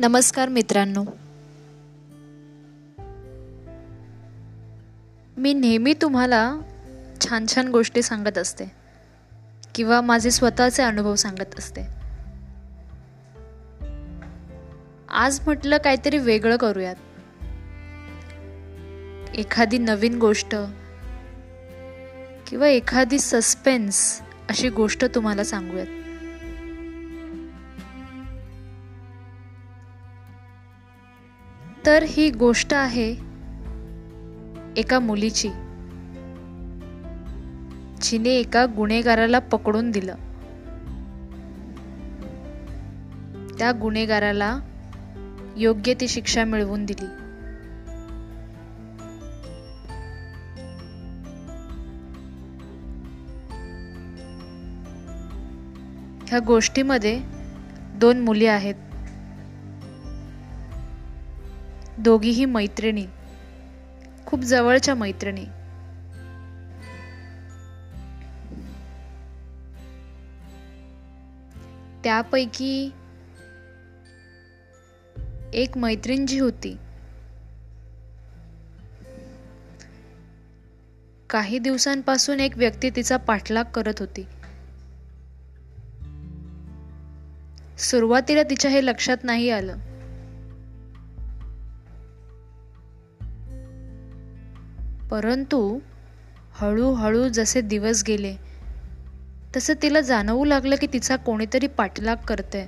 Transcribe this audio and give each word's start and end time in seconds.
नमस्कार 0.00 0.48
मित्रांनो. 0.48 1.04
मी 5.36 5.52
नेहमी 5.52 5.94
तुम्हाला 6.02 6.60
छान 7.20 7.46
छान 7.46 7.68
गोष्टी 7.68 8.02
सांगत 8.02 8.38
असते 8.38 8.64
किंवा 9.74 10.00
माझे 10.00 10.30
स्वतःचे 10.30 10.82
अनुभव 10.82 11.14
सांगत 11.14 11.58
असते. 11.58 11.80
आज 15.08 15.40
म्हटलं 15.40 15.76
काहीतरी 15.76 16.18
वेगळं 16.18 16.56
करूयात. 16.56 16.96
एखादी 19.34 19.78
नवीन 19.78 20.18
गोष्ट 20.18 20.56
किंवा 22.46 22.68
एखादी 22.68 23.18
सस्पेन्स 23.18 24.20
अशी 24.48 24.68
गोष्ट 24.68 25.04
तुम्हाला 25.04 25.44
सांगूयात. 25.44 25.99
तर 31.90 32.02
ही 32.02 32.30
गोष्ट 32.30 32.74
आहे 32.74 33.12
एका 34.76 34.98
मुलीची. 34.98 35.48
जिने 38.02 38.30
एका 38.30 38.66
गुन्हेगाराला 38.66 39.38
पकडून 39.38 39.90
दिलं. 39.90 40.14
त्या 43.58 43.72
गुन्हेगाराला 43.72 44.58
योग्य 45.56 45.94
ती 45.94 46.08
शिक्षा 46.08 46.44
मिळवून 46.44 46.86
दिली. 46.86 47.06
ह्या 56.28 56.38
गोष्टीमध्ये 56.46 57.20
दोन 57.94 58.20
मुली 58.20 58.46
आहेत. 58.46 58.74
दोघीही 62.00 62.44
मैत्रिणी. 62.44 63.06
खूप 64.26 64.40
जवळच्या 64.40 64.94
मैत्रिणी. 64.94 65.44
त्यापैकी 72.04 72.90
एक 75.52 75.78
मैत्रीण 75.78 76.26
जी 76.26 76.38
होती. 76.38 76.76
काही 81.30 81.58
दिवसांपासून 81.58 82.40
एक 82.40 82.58
व्यक्ती 82.58 82.90
तिचा 82.90 83.16
पाठलाग 83.16 83.64
करत 83.64 83.94
होती. 83.98 84.26
सुरुवातीला 87.78 88.42
तिच्या 88.42 88.70
हे 88.70 88.86
लक्षात 88.86 89.16
नाही 89.22 89.50
आलं. 89.50 89.76
परंतु 95.10 95.78
हळूहळू 96.52 97.28
जसे 97.28 97.60
दिवस 97.60 98.04
गेले 98.06 98.36
तसं 99.56 99.74
तिला 99.82 100.00
जाणवू 100.00 100.44
लागलं 100.44 100.76
की 100.80 100.86
तिचा 100.92 101.16
कोणीतरी 101.16 101.66
पाठलाग 101.66 102.16
करतंय. 102.16 102.66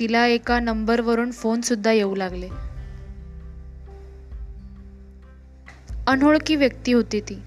तिला 0.00 0.26
एका 0.26 0.60
नंबरवरून 0.60 1.30
फोन 1.30 1.60
सुद्धा 1.60 1.92
येऊ 1.92 2.14
लागले. 2.14 2.48
अनोळखी 6.06 6.56
व्यक्ती 6.56 6.92
होती 6.92 7.20
ती. 7.20 7.42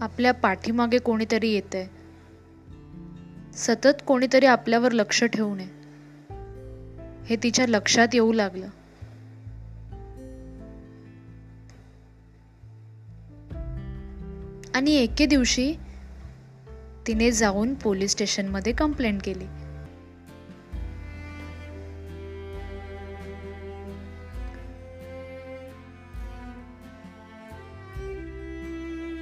आपल्या 0.00 0.32
पाठीमागे 0.32 0.98
कोणीतरी 0.98 1.48
येतंय. 1.48 1.86
सतत 3.60 4.02
कोणीतरी 4.06 4.46
आपल्यावर 4.46 4.92
लक्ष 4.92 5.24
ठेवू 5.24 5.54
नये. 5.54 5.68
हे 7.24 7.36
तिच्या 7.42 7.66
लक्षात 7.68 8.08
येऊ 8.12 8.32
लागलं. 8.32 8.66
आणि 14.74 14.94
एके 14.94 15.26
दिवशी 15.26 15.74
तिने 17.06 17.30
जाऊन 17.30 17.74
पोलीस 17.74 18.10
स्टेशनमध्ये 18.10 18.72
कंप्लेंट 18.72 19.22
केली. 19.24 19.44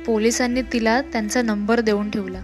पोलिसांनी 0.04 0.62
तिला 0.62 1.00
त्यांचा 1.00 1.42
नंबर 1.42 1.80
देऊन 1.80 2.10
ठेवला. 2.10 2.42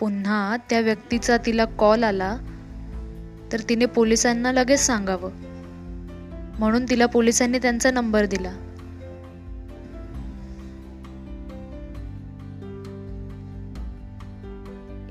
पुन्हा 0.00 0.56
त्या 0.70 0.80
व्यक्तीचा 0.80 1.36
तिला 1.46 1.64
कॉल 1.64 2.04
आला 2.04 2.36
तर 3.52 3.60
तिने 3.68 3.86
पोलिसांना 3.86 4.52
लगेच 4.52 4.80
सांगावं. 4.80 5.30
म्हणून 6.58 6.84
तिला 6.84 7.06
पोलिसांनी 7.06 7.58
त्यांचा 7.58 7.90
नंबर 7.90 8.24
दिला. 8.24 8.52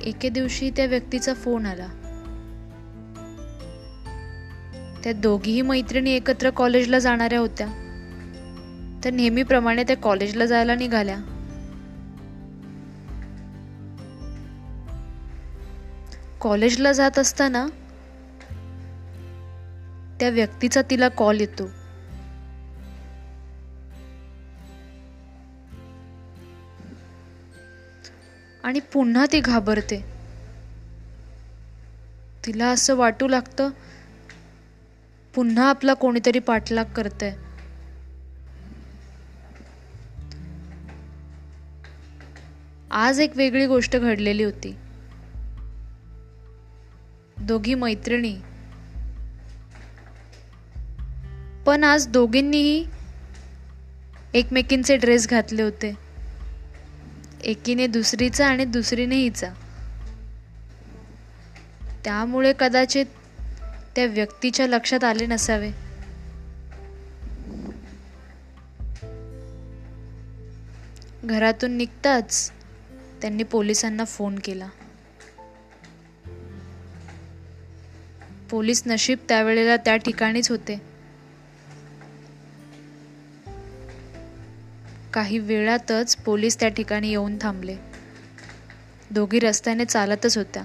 एके 0.05 0.29
दिवशी 0.29 0.69
त्या 0.69 0.85
व्यक्तीचा 0.85 1.33
फोन 1.33 1.65
आला. 1.65 1.87
त्या 5.03 5.13
दोघीही 5.13 5.61
मैत्रिणी 5.61 6.11
एकत्र 6.11 6.49
कॉलेजला 6.49 6.99
जाणाऱ्या 6.99 7.39
होत्या. 7.39 7.67
तर 9.03 9.09
नेहमीप्रमाणे 9.09 9.83
त्या 9.83 9.97
कॉलेजला 9.97 10.45
जायला 10.45 10.75
निघाल्या. 10.75 11.17
कॉलेजला 16.45 16.93
जात 16.93 17.19
असताना 17.19 17.67
त्या 20.19 20.29
व्यक्तीचा 20.29 20.81
तिला 20.81 21.07
कॉल 21.09 21.39
येतो. 21.39 21.69
आणि 28.63 28.79
पुन्हा 28.79 29.25
ती 29.31 29.39
घाबरते. 29.39 30.05
तिला 32.45 32.67
असं 32.67 32.95
वाटू 32.95 33.27
लागतं 33.27 33.69
पुन्हा 35.35 35.69
आपला 35.69 35.93
कोणीतरी 35.93 36.39
पाठलाग 36.39 36.85
करतंय. 36.85 37.35
आज 42.91 43.19
एक 43.19 43.31
वेगळी 43.35 43.65
गोष्ट 43.65 43.97
घडलेली 43.97 44.43
होती. 44.43 44.75
दोघी 47.45 47.73
मैत्रिणी. 47.73 48.37
पण 51.65 51.83
आज 51.83 52.07
दोघींनीही 52.07 52.85
एकमेकींचे 54.33 54.97
ड्रेस 54.97 55.27
घातले 55.27 55.63
होते. 55.63 55.93
एकीने 57.43 57.87
दुसरीचा 57.87 58.47
आणि 58.47 58.65
दुसरीने 58.65 59.15
हिचा. 59.15 59.53
त्यामुळे 62.03 62.53
कदाचित 62.59 63.05
त्या 63.95 64.05
व्यक्तीच्या 64.05 64.67
लक्षात 64.67 65.03
आले 65.03 65.25
नसावे. 65.25 65.71
घरातून 71.23 71.71
निघताच 71.71 72.51
त्यांनी 73.21 73.43
पोलिसांना 73.43 74.05
फोन 74.05 74.39
केला. 74.43 74.67
पोलीस 78.49 78.83
नशीब 78.85 79.17
त्यावेळेला 79.29 79.77
त्या 79.77 79.95
ठिकाणीच 79.95 80.49
होते. 80.49 80.81
काही 85.13 85.39
वेळातच 85.39 86.15
पोलीस 86.15 86.59
त्या 86.59 86.69
ठिकाणी 86.69 87.09
येऊन 87.09 87.37
थांबले. 87.41 87.75
दोघी 89.11 89.39
रस्त्याने 89.39 89.85
चालतच 89.85 90.37
होत्या. 90.37 90.63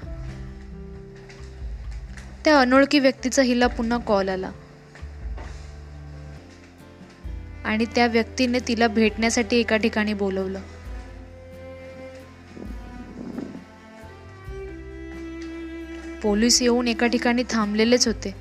त्या 2.44 2.60
अनोळखी 2.60 2.98
व्यक्तीचा 2.98 3.42
हिला 3.42 3.66
पुन्हा 3.66 3.98
कॉल 3.98 4.28
आला. 4.28 4.50
आणि 7.64 7.84
त्या 7.84 8.06
व्यक्तीने 8.06 8.58
तिला 8.68 8.86
भेटण्यासाठी 8.86 9.56
एका 9.56 9.76
ठिकाणी 9.76 10.14
बोलवलं. 10.14 10.60
पोलीस 16.22 16.62
येऊन 16.62 16.88
एका 16.88 17.06
ठिकाणी 17.06 17.42
थांबलेलेच 17.50 18.06
होते. 18.06 18.34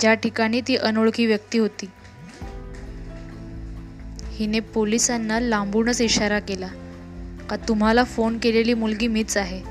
ज्या 0.00 0.14
ठिकाणी 0.14 0.60
ती 0.60 0.76
अनोळखी 0.76 1.26
व्यक्ती 1.26 1.58
होती. 1.58 1.86
हिने 4.32 4.60
पोलिसांना 4.60 5.40
लांबूनच 5.40 6.00
इशारा 6.00 6.38
केला. 6.38 6.68
का 7.50 7.56
तुम्हाला 7.56 8.04
फोन 8.04 8.38
केलेली 8.38 8.74
मुलगी 8.74 9.06
मीच 9.06 9.36
आहे. 9.36 9.62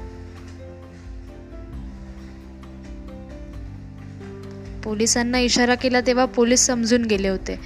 पोलिसांना 4.84 5.40
इशारा 5.40 5.75
केला 5.75 6.02
तेव्हा 6.02 6.25
पोलीस 6.25 6.60
समजून 6.60 7.06
गेले 7.06 7.28
होते. 7.28 7.60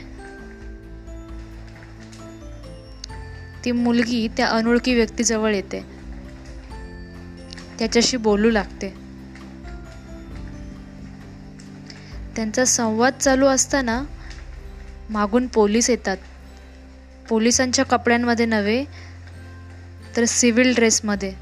ती 3.66 3.72
मुलगी 3.72 4.28
त्या 4.28 4.48
अनोळखी 4.48 4.94
व्यक्तीजवळ 4.94 5.56
येते. 5.56 5.86
त्याच्याशी 7.80 8.18
बोलू 8.18 8.50
लागते. 8.50 9.07
त्यांचा 12.38 12.66
संवाद 12.66 13.14
चालू 13.14 13.46
असताना 13.48 14.04
मागून 15.10 15.48
पोलीस 15.48 15.90
येतात. 15.90 16.18
पोलिसांच्या 17.30 17.86
कपड्यांमध्ये 17.86 18.46
नव्हे 18.46 18.84
तर 20.16 20.26
सिव्हिल 20.26 20.74
ड्रेसमध्ये. 20.76 21.34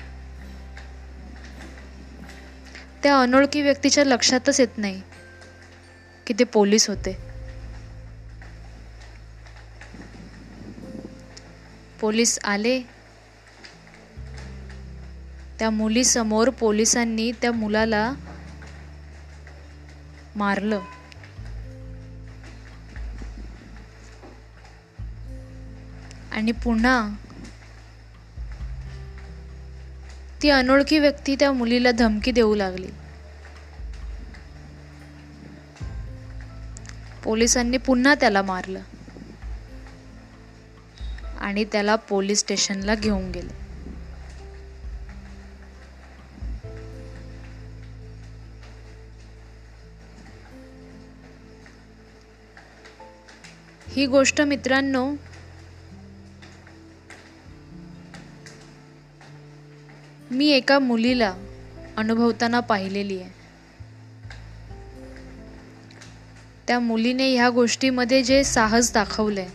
त्या 3.03 3.21
अनोळखी 3.21 3.61
व्यक्तीच्या 3.61 4.03
लक्षातच 4.03 4.59
येत 4.59 4.77
नाही 4.77 5.01
की 6.27 6.33
ते 6.39 6.43
पोलीस 6.43 6.89
होते. 6.89 7.17
पोलीस 11.99 12.39
आले. 12.43 12.81
त्या 15.59 15.69
मुलीसमोर 15.69 16.49
पोलिसांनी 16.49 17.31
त्या 17.31 17.51
मुलाला 17.51 18.13
मारलं. 20.35 20.79
आणि 26.31 26.51
पुन्हा 26.51 27.09
ती 30.41 30.49
अनोळखी 30.49 30.99
व्यक्ती 30.99 31.35
त्या 31.35 31.51
मुलीला 31.51 31.91
धमकी 31.91 32.31
देऊ 32.31 32.55
लागली. 32.55 32.87
पोलिसांनी 37.23 37.77
पुन्हा 37.77 38.15
त्याला 38.15 38.41
मारलं. 38.41 38.81
आणि 41.39 41.65
त्याला 41.65 41.95
पोलीस 41.95 42.39
स्टेशनला 42.39 42.95
घेऊन 42.95 43.31
गेले. 43.31 43.64
ही 53.95 54.05
गोष्ट 54.05 54.41
मित्रांनो 54.41 55.11
मी 60.31 60.49
एका 60.49 60.79
मुलीला 60.79 61.35
अनुभवताना 61.97 62.59
पाहिलेली 62.59 63.21
आहे. 63.21 63.29
त्या 66.67 66.79
मुलीने 66.79 67.35
ह्या 67.35 67.49
गोष्टीमध्ये 67.49 68.23
जे 68.23 68.43
साहस 68.43 68.93
दाखवलंय 68.93 69.49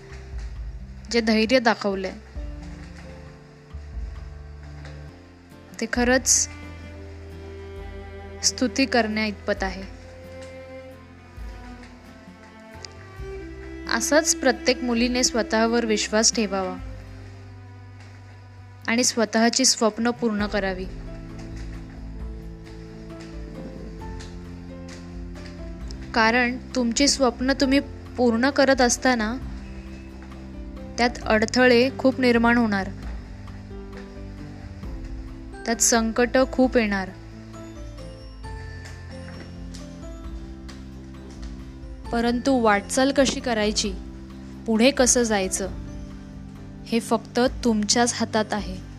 जे 1.10 1.20
धैर्य 1.20 1.58
दाखवलंय 1.58 2.12
ते 5.80 5.86
खरंच 5.92 6.48
स्तुती 8.42 8.86
करण्या 8.86 9.26
इतपत 9.26 9.62
आहे. 9.62 9.99
असाच 13.94 14.36
प्रत्येक 14.36 14.84
मुलीने 14.84 15.24
स्वतःवर 15.24 15.86
विश्वास 15.86 16.34
ठेवावा 16.34 16.76
आणि 18.88 19.04
स्वतःची 19.04 19.64
स्वप्न 19.64 20.10
पूर्ण 20.10 20.46
करावी. 20.46 20.84
कारण 26.14 26.56
तुमची 26.74 27.08
स्वप्न 27.08 27.52
तुम्ही 27.60 27.80
पूर्ण 28.16 28.50
करत 28.50 28.80
असताना 28.80 29.36
त्यात 30.98 31.10
अडथळे 31.26 31.90
खूप 31.98 32.20
निर्माण 32.20 32.58
होणार. 32.58 32.88
त्यात 35.66 35.76
संकट 35.76 36.28
खूप 36.52 36.76
येणार. 36.76 37.10
परंतु 42.12 42.60
वाटचाल 42.60 43.12
कशी 43.16 43.40
करायची? 43.40 43.92
पुढे 44.66 44.90
कसं 44.90 45.22
जायचं? 45.22 45.68
हे 46.86 47.00
फक्त 47.00 47.40
तुमच्याच 47.64 48.12
हातात 48.12 48.52
आहे. 48.52 48.90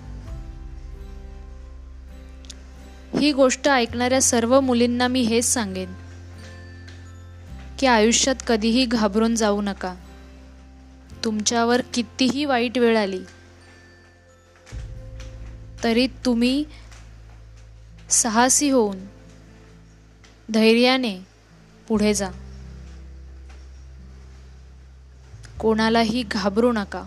ही 3.19 3.31
गोष्ट 3.31 3.68
ऐकणाऱ्या 3.68 4.22
सर्व 4.22 4.60
मुलींना 4.60 5.08
मी 5.08 5.22
हेच 5.22 5.46
सांगेन 5.46 5.94
की 7.80 7.88
आयुष्यात 7.88 8.36
कधीही 8.48 8.86
घाबरून 8.86 9.36
जाऊ 9.36 9.62
नका. 9.62 9.96
तुमच्यावर 11.24 11.81
कितीही 11.94 12.46
वाईट 12.46 12.78
वेळ 12.78 12.98
आली 12.98 13.19
तरी 15.84 16.08
तुम्ही 16.08 16.63
साहसी 18.10 18.69
होऊन 18.69 18.98
धैर्याने 20.54 21.19
पुढे 21.88 22.13
जा. 22.13 22.30
कोणालाही 25.62 26.24
घाबरू 26.24 26.72
नका. 26.72 27.04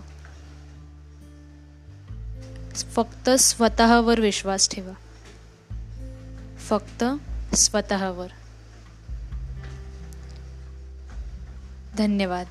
फक्त 2.75 3.29
स्वतःवर 3.29 4.19
विश्वास 4.19 4.69
ठेवा. 4.69 4.93
फक्त 6.57 7.03
स्वतःवर. 7.55 8.27
धन्यवाद. 11.97 12.45